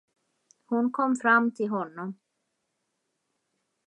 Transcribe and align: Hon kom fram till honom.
Hon 0.65 0.91
kom 0.91 1.15
fram 1.15 1.51
till 1.53 1.69
honom. 1.69 2.19